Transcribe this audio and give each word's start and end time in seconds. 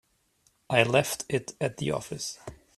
I 0.67 0.81
left 0.81 1.25
it 1.29 1.51
at 1.61 1.77
the 1.77 1.91
office. 1.91 2.39